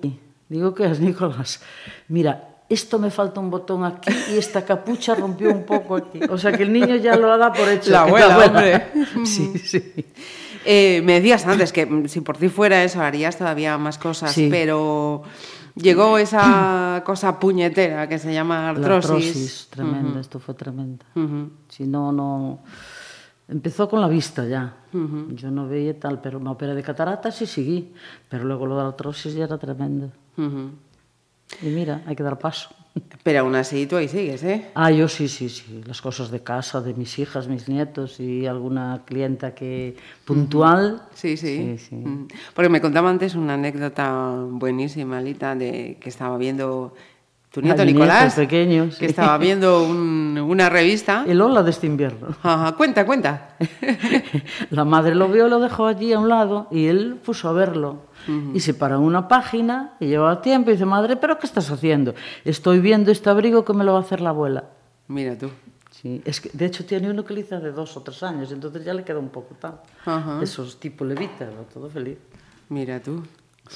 Digo, 0.50 0.74
¿qué 0.74 0.86
es, 0.86 1.00
Nicolás? 1.02 1.62
Mira, 2.10 2.50
esto 2.70 3.00
me 3.00 3.10
falta 3.10 3.40
un 3.40 3.50
botón 3.50 3.84
aquí 3.86 4.14
y 4.34 4.38
esta 4.38 4.64
capucha 4.66 5.16
rompió 5.16 5.50
un 5.52 5.64
poco 5.64 5.96
aquí. 5.96 6.20
O 6.30 6.38
sea 6.38 6.52
que 6.52 6.64
el 6.64 6.74
niño 6.74 6.96
ya 6.98 7.16
lo 7.16 7.36
da 7.38 7.52
por 7.54 7.68
hecho. 7.70 7.92
La 7.92 8.02
abuela, 8.02 8.38
hombre. 8.46 8.88
Sí, 9.26 9.58
sí. 9.58 10.06
Eh, 10.66 11.02
me 11.06 11.14
decías 11.14 11.46
antes 11.48 11.72
que 11.72 11.86
mm, 11.86 12.08
si 12.10 12.20
por 12.20 12.36
ti 12.38 12.50
fuera 12.50 12.84
eso 12.84 13.02
harías 13.02 13.38
todavía 13.38 13.78
más 13.78 13.98
cosas, 13.98 14.34
Sí. 14.34 14.50
pero 14.52 15.24
llegó 15.76 16.18
esa 16.18 17.02
cosa 17.06 17.40
puñetera 17.40 18.10
que 18.10 18.20
se 18.20 18.34
llama 18.34 18.64
La 18.64 18.70
artrosis. 18.72 19.10
artrosis, 19.12 19.68
tremenda, 19.70 20.20
esto 20.20 20.40
fue 20.40 20.54
tremenda. 20.54 21.06
Ujú. 21.16 21.50
Si 21.70 21.86
no, 21.86 22.12
no... 22.12 22.60
Empezó 23.50 23.88
con 23.88 24.02
la 24.02 24.08
vista 24.08 24.46
ya. 24.46 24.76
Yo 24.92 25.52
no 25.52 25.68
veía 25.68 25.98
tal, 25.98 26.20
pero 26.22 26.40
me 26.40 26.50
operé 26.50 26.76
de 26.76 26.84
cataratas 26.84 27.42
y 27.42 27.46
seguí. 27.46 27.94
Pero 28.30 28.44
luego 28.44 28.66
lo 28.66 28.76
de 28.76 28.84
la 28.84 28.90
artrosis 28.90 29.34
ya 29.34 29.46
era 29.46 29.58
tremendo. 29.58 30.12
Ujú. 30.38 30.72
Y 31.62 31.68
mira, 31.68 32.04
hay 32.06 32.16
que 32.16 32.24
dar 32.24 32.38
paso. 32.38 32.70
Pero 33.24 33.40
aún 33.40 33.56
así 33.56 33.88
tú 33.88 33.96
ahí 33.96 34.08
sigues, 34.08 34.44
¿eh? 34.44 34.72
Ah, 34.74 34.92
yo 34.92 35.08
sí, 35.08 35.28
sí, 35.28 35.50
sí. 35.50 35.82
Las 35.86 36.02
cosas 36.02 36.30
de 36.30 36.42
casa, 36.42 36.82
de 36.82 36.94
mis 36.94 37.20
hijas, 37.20 37.48
mis 37.48 37.70
nietos 37.70 38.20
y 38.20 38.46
alguna 38.46 39.04
clienta 39.06 39.54
que 39.54 39.96
puntual. 40.26 41.04
Sí, 41.14 41.38
sí. 41.38 41.78
Sí, 41.78 41.88
sí. 41.90 42.04
Porque 42.54 42.70
me 42.70 42.82
contaba 42.82 43.10
antes 43.10 43.36
una 43.36 43.54
anécdota 43.54 44.36
buenísima, 44.50 45.22
Lita, 45.22 45.56
de 45.56 45.98
que 46.00 46.10
estaba 46.10 46.38
viendo 46.38 46.94
tu 47.52 47.62
nieto 47.62 47.84
Nicolás, 47.86 48.34
sí. 48.34 48.46
que 48.48 49.06
estaba 49.06 49.38
viendo 49.38 49.84
un- 49.84 50.38
una 50.48 50.70
revista. 50.70 51.24
El 51.28 51.42
hola 51.42 51.64
de 51.64 51.72
este 51.72 51.88
invierno. 51.88 52.28
Ajá, 52.44 52.74
cuenta, 52.76 53.06
cuenta. 53.06 53.56
La 54.70 54.86
madre 54.86 55.16
lo 55.16 55.28
vio, 55.30 55.48
lo 55.48 55.60
dejó 55.60 55.86
allí 55.88 56.14
a 56.14 56.20
un 56.20 56.30
lado 56.30 56.68
y 56.72 56.86
él 56.88 57.18
puso 57.24 57.50
a 57.50 57.54
verlo. 57.54 58.06
Y 58.54 58.60
se 58.60 58.74
paró 58.74 58.98
en 58.98 59.04
una 59.04 59.30
página 59.30 59.94
y 60.02 60.08
llevaba 60.08 60.42
tiempo 60.42 60.70
y 60.70 60.74
dice, 60.74 60.84
madre, 60.86 61.16
¿pero 61.16 61.40
qué 61.40 61.48
estás 61.48 61.72
haciendo? 61.72 62.14
Estoy 62.44 62.82
viendo 62.82 63.10
este 63.10 63.30
abrigo 63.30 63.64
que 63.64 63.72
me 63.74 63.86
lo 63.86 63.94
va 63.94 64.00
a 64.00 64.02
hacer 64.02 64.20
la 64.20 64.30
abuela. 64.32 64.66
Mira 65.08 65.38
tú. 65.38 65.50
Sí, 65.92 66.22
es 66.26 66.42
que 66.42 66.50
de 66.54 66.66
hecho 66.66 66.86
tiene 66.86 67.10
uno 67.10 67.24
que 67.24 67.34
le 67.34 67.40
hice 67.40 67.56
hace 67.56 67.72
dos 67.72 67.96
o 67.96 68.02
tres 68.02 68.22
años, 68.24 68.52
entonces 68.52 68.84
ya 68.84 68.94
le 68.94 69.04
queda 69.06 69.20
un 69.20 69.30
poco 69.30 69.56
tal. 69.60 69.80
Ajá. 70.06 70.40
Esos 70.44 70.78
tipo 70.80 71.06
levita, 71.06 71.48
todo 71.74 71.90
feliz. 71.90 72.18
Mira 72.70 73.00
tú. 73.00 73.24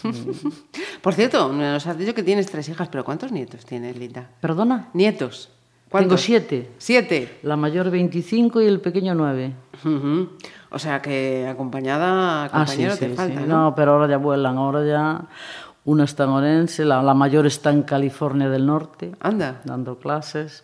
Por 1.01 1.13
cierto, 1.13 1.51
nos 1.51 1.85
has 1.87 1.97
dicho 1.97 2.13
que 2.13 2.23
tienes 2.23 2.47
tres 2.47 2.69
hijas, 2.69 2.87
pero 2.89 3.03
¿cuántos 3.03 3.31
nietos 3.31 3.65
tienes, 3.65 3.97
Lita? 3.97 4.29
¿Perdona? 4.39 4.89
¿Nietos? 4.93 5.49
Tengo 5.89 5.89
¿Cuántos? 6.07 6.21
siete. 6.21 6.71
Siete. 6.77 7.39
La 7.43 7.57
mayor 7.57 7.89
25 7.91 8.61
y 8.61 8.65
el 8.67 8.79
pequeño 8.79 9.13
9. 9.13 9.53
Ujú. 9.83 10.29
O 10.69 10.79
sea 10.79 11.01
que 11.01 11.45
acompañada, 11.47 12.45
Ah, 12.45 12.47
sí, 12.47 12.53
compañero 12.77 12.93
sí, 12.93 12.99
te 12.99 13.09
sí. 13.09 13.15
falta, 13.15 13.41
¿no? 13.41 13.45
No, 13.65 13.75
pero 13.75 13.93
ahora 13.93 14.07
ya 14.07 14.17
vuelan, 14.17 14.57
ahora 14.57 14.85
ya 14.85 15.21
una 15.83 16.03
está 16.03 16.25
en 16.25 16.29
Orense, 16.29 16.85
la, 16.85 17.01
la 17.01 17.13
mayor 17.15 17.47
está 17.47 17.71
en 17.71 17.81
California 17.81 18.47
del 18.49 18.67
Norte, 18.67 19.13
Anda. 19.19 19.61
dando 19.65 19.97
clases, 19.97 20.63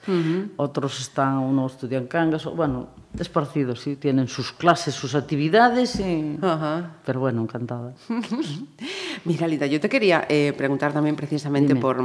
otros 0.57 0.99
están, 0.99 1.39
uno 1.39 1.65
estudia 1.65 1.97
en 1.97 2.05
Cangas, 2.05 2.45
o- 2.45 2.51
bueno, 2.51 2.89
esparcidos, 3.17 3.79
sí, 3.81 3.95
tienen 3.95 4.27
sus 4.27 4.51
clases, 4.53 4.93
sus 4.93 5.15
actividades, 5.15 5.99
y- 5.99 6.37
pero 7.03 7.19
bueno, 7.19 7.41
encantada. 7.41 7.93
Mira, 9.25 9.47
Lita, 9.47 9.65
yo 9.65 9.79
te 9.79 9.89
quería 9.89 10.25
eh, 10.29 10.53
preguntar 10.55 10.93
también 10.93 11.15
precisamente 11.15 11.69
Dime. 11.69 11.81
por, 11.81 11.97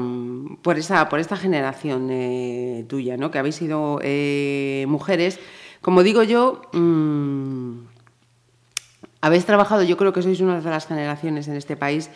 por, 0.63 0.79
esa, 0.79 1.07
por 1.11 1.21
esta 1.21 1.37
generación 1.37 2.09
eh, 2.11 2.87
tuya, 2.89 3.19
¿no? 3.19 3.31
Que 3.31 3.39
habéis 3.39 3.57
sido 3.57 3.99
eh, 4.03 4.87
mujeres. 4.89 5.39
Como 5.83 6.03
digo 6.03 6.23
yo, 6.23 6.63
mm, 6.73 7.73
habéis 9.21 9.45
trabajado, 9.45 9.83
yo 9.83 9.97
creo 9.99 10.13
que 10.15 10.23
sois 10.23 10.41
una 10.41 10.61
de 10.61 10.71
las 10.71 10.87
generaciones 10.87 11.47
en 11.49 11.57
este 11.57 11.77
país 11.77 12.09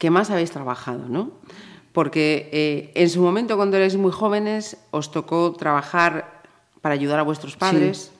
que 0.00 0.08
más 0.10 0.30
habéis 0.30 0.50
trabajado, 0.50 1.04
¿no? 1.08 1.30
Porque 1.92 2.48
eh, 2.52 2.90
en 2.94 3.10
su 3.10 3.20
momento, 3.20 3.56
cuando 3.56 3.76
erais 3.76 3.96
muy 3.96 4.10
jóvenes, 4.12 4.78
os 4.90 5.10
tocó 5.12 5.52
trabajar 5.52 6.40
para 6.80 6.94
ayudar 6.94 7.18
a 7.18 7.22
vuestros 7.22 7.56
padres. 7.56 8.10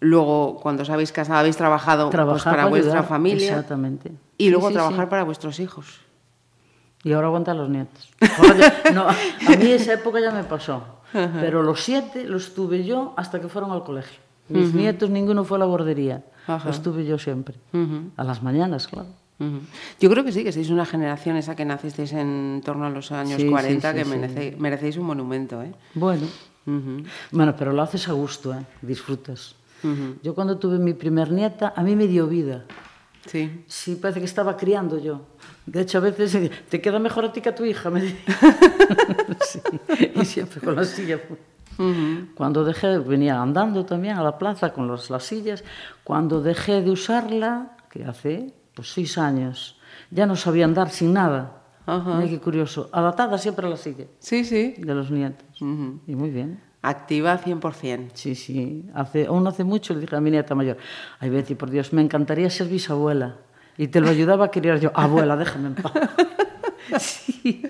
Luego, 0.00 0.56
cuando 0.62 0.82
os 0.84 0.90
habéis 0.90 1.12
casado, 1.12 1.40
habéis 1.40 1.56
trabajado 1.56 2.04
pues, 2.06 2.12
Trabajar 2.12 2.52
para 2.56 2.66
vuestra 2.66 2.92
ayudar, 2.92 3.08
familia. 3.08 3.48
Exactamente. 3.50 4.12
Y 4.38 4.44
Sí, 4.44 4.50
luego 4.50 4.68
sí, 4.68 4.74
trabajar 4.74 5.04
sí. 5.06 5.10
para 5.10 5.24
vuestros 5.24 5.60
hijos. 5.60 6.00
Y 7.04 7.12
ahora 7.12 7.26
aguanta 7.26 7.50
a 7.52 7.54
los 7.54 7.68
nietos. 7.68 8.08
No, 8.94 9.06
a 9.08 9.56
mí 9.58 9.70
esa 9.70 9.92
época 9.94 10.18
ya 10.20 10.30
me 10.30 10.44
pasó. 10.44 10.82
Pero 11.12 11.62
los 11.62 11.82
siete 11.84 12.24
los 12.24 12.54
tuve 12.54 12.84
yo 12.84 13.12
hasta 13.16 13.40
que 13.40 13.48
fueron 13.48 13.72
al 13.72 13.82
colegio. 13.84 14.18
Mis 14.48 14.72
nietos, 14.72 15.10
ninguno 15.10 15.44
fue 15.44 15.58
a 15.58 15.60
la 15.60 15.66
guardería. 15.66 16.24
Ajá. 16.46 16.66
Los 16.68 16.82
tuve 16.82 17.04
yo 17.04 17.18
siempre. 17.18 17.56
Ujú. 17.74 18.10
A 18.16 18.24
las 18.24 18.42
mañanas, 18.42 18.88
claro. 18.88 19.08
Yo 20.00 20.10
creo 20.10 20.24
que 20.24 20.32
sí, 20.32 20.42
que 20.42 20.50
sois 20.52 20.68
una 20.70 20.84
generación 20.84 21.36
esa 21.36 21.54
que 21.54 21.64
nacisteis 21.64 22.12
en 22.12 22.60
torno 22.64 22.86
a 22.86 22.90
los 22.90 23.12
años 23.12 23.36
Sí, 23.36 23.42
sí, 23.46 23.48
40, 23.50 23.92
sí, 23.92 23.96
que 23.98 24.04
sí. 24.04 24.10
merece- 24.10 24.56
merecéis 24.58 24.96
un 24.96 25.06
monumento. 25.06 25.62
¿eh? 25.62 25.72
Bueno, 25.94 26.26
Ujú. 26.66 27.04
bueno, 27.30 27.54
pero 27.56 27.72
lo 27.72 27.82
haces 27.82 28.08
a 28.08 28.12
gusto, 28.12 28.52
¿eh? 28.52 28.64
disfrutas. 28.82 29.54
Ujú. 29.84 30.16
Yo 30.24 30.34
cuando 30.34 30.58
tuve 30.58 30.78
mi 30.78 30.92
primer 30.92 31.30
nieta, 31.30 31.72
a 31.76 31.82
mí 31.84 31.94
me 31.94 32.08
dio 32.08 32.26
vida. 32.26 32.64
Sí. 33.26 33.62
Sí, 33.68 33.94
parece 33.94 34.18
que 34.20 34.26
estaba 34.26 34.56
criando 34.56 34.98
yo. 34.98 35.20
De 35.66 35.82
hecho, 35.82 35.98
a 35.98 36.00
veces 36.00 36.50
te 36.68 36.80
queda 36.80 36.98
mejor 36.98 37.26
a 37.26 37.32
ti 37.32 37.40
que 37.40 37.50
a 37.50 37.54
tu 37.54 37.64
hija, 37.64 37.90
me. 37.90 38.00
Sí, 39.40 39.60
Y 40.14 40.24
siempre 40.24 40.60
con 40.60 40.74
la 40.74 40.84
silla. 40.84 41.20
Cuando 42.34 42.64
dejé, 42.64 42.98
venía 42.98 43.40
andando 43.40 43.84
también 43.86 44.16
a 44.16 44.22
la 44.22 44.36
plaza 44.36 44.72
con 44.72 44.88
los- 44.88 45.10
las 45.10 45.22
sillas. 45.24 45.62
Cuando 46.02 46.42
dejé 46.42 46.82
de 46.82 46.90
usarla, 46.90 47.76
que 47.90 48.04
hace 48.04 48.52
pues 48.78 48.92
seis 48.92 49.18
años, 49.18 49.76
ya 50.12 50.24
no 50.24 50.36
sabía 50.36 50.64
andar 50.64 50.90
sin 50.90 51.12
nada. 51.12 51.62
Ajá. 51.84 52.14
Mira 52.14 52.28
qué 52.30 52.38
curioso. 52.38 52.88
Adaptada 52.92 53.36
siempre 53.38 53.66
a 53.66 53.70
la 53.70 53.76
silla 53.76 54.04
Sí, 54.20 54.44
sí. 54.44 54.74
de 54.78 54.94
los 54.94 55.10
nietos. 55.10 55.44
Y 55.60 56.14
muy 56.14 56.30
bien. 56.30 56.60
Activa 56.80 57.36
100%. 57.42 58.10
Sí, 58.14 58.36
sí. 58.36 58.84
Hace, 58.94 59.26
aún 59.26 59.44
hace 59.48 59.64
mucho 59.64 59.94
le 59.94 60.00
dije 60.00 60.14
a 60.14 60.20
mi 60.20 60.30
nieta 60.30 60.54
mayor, 60.54 60.76
ay 61.18 61.28
Betty, 61.28 61.56
por 61.56 61.70
Dios, 61.70 61.92
me 61.92 62.00
encantaría 62.02 62.48
ser 62.50 62.68
bisabuela. 62.68 63.38
Y 63.76 63.88
te 63.88 64.00
lo 64.00 64.08
ayudaba 64.10 64.44
a 64.44 64.50
criar 64.52 64.78
yo, 64.78 64.92
abuela, 64.94 65.36
déjame 65.36 65.68
en 65.68 65.74
paz. 65.74 65.92
sí. 67.00 67.62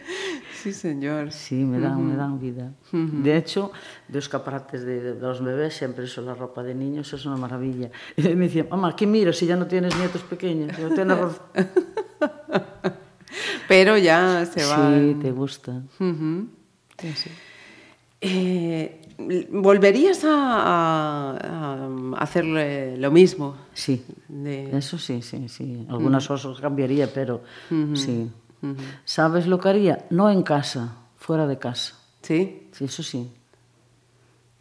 Sí, 0.63 0.73
señor. 0.73 1.31
Sí, 1.33 1.55
me 1.55 1.79
dan, 1.81 2.07
me 2.09 2.17
dan 2.17 2.39
vida. 2.41 2.73
De 2.93 3.37
hecho, 3.37 3.71
de 4.09 4.19
escaparates 4.19 4.85
de, 4.85 5.01
de 5.15 5.21
los 5.21 5.43
bebés, 5.43 5.75
siempre 5.75 6.05
eso, 6.05 6.21
la 6.23 6.35
ropa 6.35 6.63
de 6.63 6.75
niños, 6.75 7.13
es 7.13 7.25
una 7.27 7.37
maravilla. 7.37 7.91
Y 8.17 8.23
me 8.23 8.47
decía, 8.47 8.67
mamá, 8.71 8.95
¿qué 8.97 9.07
miro 9.07 9.33
si 9.33 9.47
ya 9.47 9.57
no 9.57 9.67
tienes 9.67 9.97
nietos 9.97 10.23
pequeños? 10.23 10.77
Digo, 10.77 10.91
"Tienes 10.91 11.19
razón". 11.19 11.43
Pero 13.69 13.97
ya 13.99 14.45
se 14.47 14.65
va. 14.65 14.99
Sí, 14.99 15.17
te 15.21 15.31
gusta. 15.33 15.83
Sí, 15.99 17.13
sí. 17.15 17.31
Eh, 18.21 19.01
¿Volverías 19.51 20.25
a, 20.25 20.31
a- 20.31 21.87
a 22.17 22.19
hacerle 22.19 22.97
lo 22.97 23.11
mismo? 23.11 23.57
Sí, 23.75 24.05
De- 24.29 24.77
eso 24.77 24.99
sí, 24.99 25.23
sí, 25.23 25.49
sí. 25.49 25.87
Algunas 25.89 26.27
cosas 26.27 26.59
cambiaría, 26.61 27.13
pero 27.13 27.43
sí. 27.95 28.31
¿Sabes 29.05 29.47
lo 29.47 29.59
que 29.59 29.69
haría? 29.69 30.07
No 30.11 30.31
en 30.31 30.43
casa, 30.43 30.97
fuera 31.17 31.47
de 31.47 31.59
casa. 31.59 31.95
¿Sí? 32.23 32.69
Sí, 32.73 32.85
eso 32.85 33.03
sí. 33.03 33.31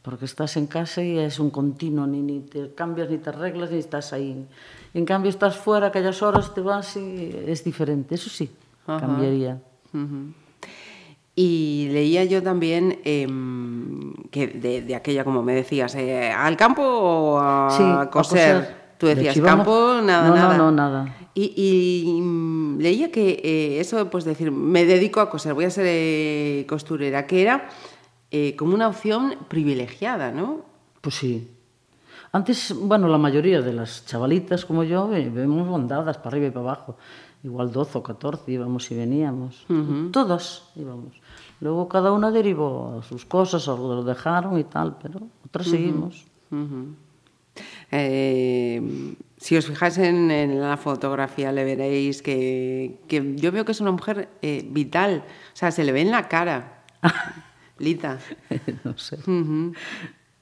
Porque 0.01 0.25
estás 0.25 0.55
en 0.55 0.67
casa 0.67 1.03
y 1.03 1.17
es 1.17 1.39
un 1.39 1.49
continuo, 1.49 2.07
ni, 2.07 2.21
ni 2.21 2.39
te 2.39 2.73
cambias, 2.73 3.09
ni 3.09 3.17
te 3.17 3.29
arreglas, 3.29 3.71
ni 3.71 3.79
estás 3.79 4.13
ahí. 4.13 4.47
En 4.93 5.05
cambio, 5.05 5.29
estás 5.29 5.57
fuera, 5.57 5.87
aquellas 5.87 6.21
horas 6.21 6.53
te 6.53 6.61
vas 6.61 6.95
y 6.95 7.35
es 7.45 7.63
diferente. 7.63 8.15
Eso 8.15 8.29
sí, 8.29 8.49
cambiaría. 8.85 9.59
Y 11.35 11.89
leía 11.91 12.23
yo 12.23 12.41
también 12.41 12.99
em, 13.03 14.13
que 14.31 14.47
de, 14.47 14.81
de 14.81 14.95
aquella, 14.95 15.23
como 15.23 15.43
me 15.43 15.53
decías, 15.53 15.93
eh, 15.95 16.31
¿al 16.31 16.57
campo 16.57 16.81
o 16.81 17.39
a, 17.39 17.69
Sí, 17.69 17.83
a 17.83 18.09
coser? 18.09 18.86
Tú 18.97 19.05
De 19.07 19.15
decías, 19.15 19.35
Chivamo. 19.35 19.57
campo, 19.63 20.01
nada, 20.03 20.29
No, 20.29 20.35
no, 20.35 20.41
nada. 20.41 20.57
no, 20.57 20.71
nada. 20.71 21.15
Y, 21.35 21.53
y, 21.55 22.19
mm, 22.21 22.79
leía 22.79 23.11
que 23.11 23.39
eh, 23.43 23.79
eso, 23.79 24.09
pues 24.09 24.25
decir, 24.25 24.51
me 24.51 24.85
dedico 24.85 25.19
a 25.21 25.29
coser, 25.29 25.53
voy 25.53 25.65
a 25.65 25.69
ser 25.69 25.85
eh, 25.87 26.65
costurera, 26.67 27.27
que 27.27 27.41
era 27.43 27.69
eh, 28.31 28.55
como 28.55 28.73
una 28.73 28.87
opción 28.87 29.35
privilegiada, 29.47 30.31
¿no? 30.31 30.61
Pues 31.01 31.15
sí. 31.15 31.51
Antes, 32.31 32.73
bueno, 32.75 33.07
la 33.07 33.17
mayoría 33.17 33.61
de 33.61 33.71
las 33.71 34.05
chavalitas 34.05 34.65
como 34.65 34.83
yo 34.83 35.07
vemos 35.07 35.69
bandadas 35.69 36.17
para 36.17 36.29
arriba 36.29 36.47
y 36.47 36.51
para 36.51 36.65
abajo. 36.65 36.97
Igual 37.43 37.71
12 37.71 37.99
o 37.99 38.03
14 38.03 38.51
íbamos 38.51 38.89
y 38.91 38.95
veníamos. 38.95 39.65
Todas 40.11 40.63
íbamos. 40.75 41.21
Luego 41.61 41.87
cada 41.87 42.11
una 42.11 42.31
derivó 42.31 42.99
a 42.99 43.03
sus 43.03 43.25
cosas, 43.25 43.67
o 43.67 43.77
lo 43.77 44.03
dejaron 44.03 44.57
y 44.59 44.63
tal, 44.65 44.97
pero 45.01 45.21
otras 45.45 45.67
seguimos. 45.67 46.25
Ujú. 46.51 46.95
Eh, 47.91 48.81
si 49.37 49.55
os 49.55 49.65
fijáis 49.67 49.97
en, 49.99 50.31
en 50.31 50.59
la 50.59 50.77
fotografía, 50.77 51.51
le 51.51 51.63
veréis 51.63 52.21
que, 52.21 52.99
que 53.07 53.35
yo 53.35 53.51
veo 53.51 53.65
que 53.65 53.71
es 53.71 53.81
una 53.81 53.91
mujer 53.91 54.29
eh, 54.41 54.65
vital. 54.69 55.23
O 55.53 55.55
sea, 55.55 55.71
se 55.71 55.83
le 55.83 55.91
ve 55.91 56.01
en 56.01 56.11
la 56.11 56.27
cara. 56.27 56.83
Lita. 57.79 58.17
no 58.83 58.97
sé. 58.97 59.17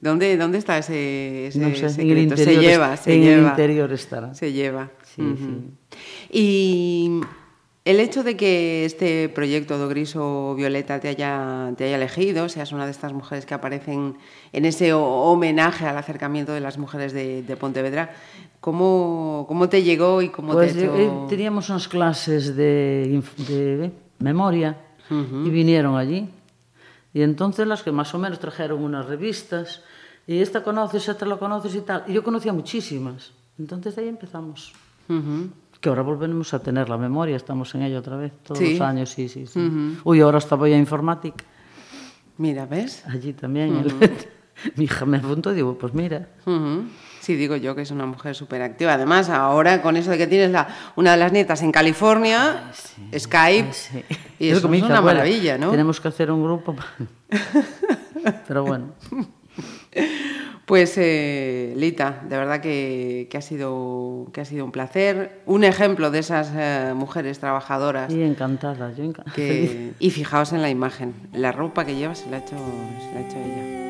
¿Dónde, 0.00 0.36
¿Dónde 0.36 0.58
está 0.58 0.78
ese, 0.78 1.48
ese 1.48 1.58
No 1.58 1.68
sé, 1.74 1.80
en 1.80 1.84
el 1.86 1.90
secreto? 1.90 2.36
Se 2.36 2.42
interior 2.42 2.62
es- 2.64 2.70
lleva, 2.70 2.96
se 2.96 3.14
en 3.14 3.22
el 3.22 3.28
lleva. 3.28 3.50
interior 3.50 3.92
estará. 3.92 4.34
Se 4.34 4.52
lleva. 4.52 4.90
Sí, 5.02 5.22
Ujú. 5.22 5.70
Y 6.30 7.20
el 7.86 8.00
hecho 8.00 8.22
de 8.22 8.36
que 8.36 8.84
este 8.84 9.28
proyecto 9.28 9.78
de 9.78 9.86
Gris 9.88 10.14
o 10.16 10.54
Violeta 10.56 10.98
te 11.00 11.08
haya, 11.08 11.72
te 11.76 11.84
haya 11.84 11.96
elegido, 11.96 12.48
seas 12.48 12.72
una 12.72 12.84
de 12.84 12.90
estas 12.90 13.12
mujeres 13.12 13.46
que 13.46 13.54
aparecen 13.54 14.16
en 14.52 14.64
ese 14.64 14.92
ho- 14.92 15.00
homenaje 15.30 15.86
al 15.86 15.96
acercamiento 15.96 16.52
de 16.52 16.60
las 16.60 16.76
mujeres 16.78 17.12
de, 17.12 17.42
de 17.42 17.56
Pontevedra, 17.56 18.10
¿cómo, 18.60 19.44
¿cómo 19.48 19.68
te 19.68 19.82
llegó 19.82 20.20
y 20.20 20.30
cómo 20.30 20.52
Pues 20.52 20.74
te 20.74 20.84
eh, 20.84 21.04
hecho? 21.06 21.26
teníamos 21.28 21.70
unas 21.70 21.86
clases 21.88 22.56
de, 22.56 23.22
eh, 23.48 23.90
memoria 24.18 24.76
y 25.46 25.50
vinieron 25.50 25.96
allí. 25.96 26.28
Y 27.14 27.22
entonces 27.22 27.66
las 27.66 27.82
que 27.84 27.92
más 27.92 28.12
o 28.14 28.18
menos 28.18 28.40
trajeron 28.40 28.82
unas 28.82 29.06
revistas, 29.06 29.82
y 30.26 30.40
esta 30.40 30.64
conoces, 30.64 31.08
esta 31.08 31.24
la 31.24 31.36
conoces 31.36 31.74
y 31.76 31.80
tal. 31.82 32.02
Y 32.08 32.12
yo 32.14 32.24
conocía 32.24 32.52
muchísimas. 32.52 33.30
Entonces 33.60 33.94
de 33.94 34.02
ahí 34.02 34.08
empezamos. 34.08 34.72
Que 35.80 35.88
ahora 35.88 36.02
volvemos 36.02 36.52
a 36.54 36.58
tener 36.60 36.88
la 36.88 36.96
memoria, 36.96 37.36
estamos 37.36 37.74
en 37.74 37.82
ello 37.82 37.98
otra 37.98 38.16
vez, 38.16 38.32
todos 38.42 38.58
Sí. 38.58 38.72
los 38.72 38.80
años, 38.80 39.10
sí, 39.10 39.28
sí, 39.28 39.46
sí. 39.46 39.98
Uy, 40.04 40.20
ahora 40.20 40.38
estaba 40.38 40.68
ya 40.68 40.76
informática, 40.76 41.44
Mira, 42.38 42.66
¿ves? 42.66 43.04
allí 43.06 43.32
también. 43.32 43.76
el- 43.76 43.94
Mi 44.76 44.84
hija 44.84 45.04
me 45.04 45.18
apuntó 45.18 45.52
y 45.52 45.56
digo, 45.56 45.76
pues 45.76 45.92
mira. 45.92 46.28
Sí, 47.20 47.34
digo 47.34 47.56
yo 47.56 47.74
que 47.74 47.82
es 47.82 47.90
una 47.90 48.06
mujer 48.06 48.34
súper 48.34 48.62
activa. 48.62 48.94
Además, 48.94 49.28
ahora 49.28 49.82
con 49.82 49.96
eso 49.98 50.10
de 50.12 50.16
que 50.18 50.26
tienes 50.26 50.50
la, 50.50 50.66
una 50.96 51.10
de 51.12 51.18
las 51.18 51.30
nietas 51.30 51.60
en 51.62 51.72
California, 51.72 52.70
Skype, 53.16 53.72
sí. 53.74 54.02
y 54.38 54.48
Es 54.48 54.56
eso 54.58 54.72
es 54.72 54.82
una 54.82 54.96
abuela, 54.98 55.18
maravilla, 55.18 55.58
¿no? 55.58 55.70
Tenemos 55.70 56.00
que 56.00 56.08
hacer 56.08 56.30
un 56.30 56.42
grupo. 56.42 56.74
Pero 58.48 58.64
bueno, 58.64 58.94
Pues, 60.66 60.94
eh, 60.96 61.72
Lita, 61.76 62.22
de 62.28 62.36
verdad 62.36 62.60
que, 62.60 63.28
que 63.30 63.38
ha 63.38 63.40
sido, 63.40 64.26
que 64.32 64.40
ha 64.40 64.44
sido 64.44 64.64
un 64.64 64.72
placer. 64.72 65.40
Un 65.46 65.62
ejemplo 65.62 66.10
de 66.10 66.18
esas 66.18 66.50
eh, 66.56 66.92
mujeres 66.94 67.38
trabajadoras. 67.38 68.12
y 68.12 68.20
encantada, 68.22 68.92
yo 68.92 69.04
encantada. 69.04 69.36
Que, 69.36 69.92
y 70.00 70.10
fijaos 70.10 70.52
en 70.52 70.62
la 70.62 70.70
imagen, 70.70 71.14
la 71.32 71.52
ropa 71.52 71.84
que 71.84 71.94
lleva 71.94 72.16
se 72.16 72.28
la 72.30 72.38
ha 72.38 72.40
hecho, 72.40 72.56
se 72.98 73.14
la 73.14 73.20
ha 73.20 73.22
hecho 73.22 73.36
ella. 73.38 73.86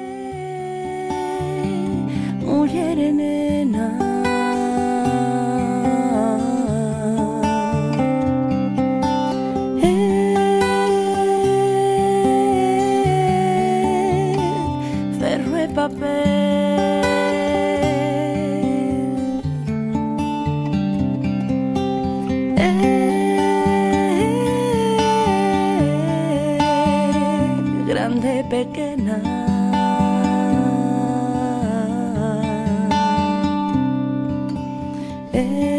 Eh, 35.38 35.75